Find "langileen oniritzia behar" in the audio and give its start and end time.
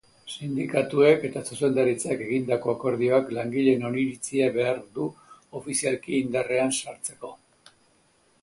3.39-4.83